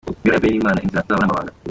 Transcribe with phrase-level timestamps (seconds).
[0.07, 1.51] Imibereho ya Benimana, inzira zabo ni amabanga.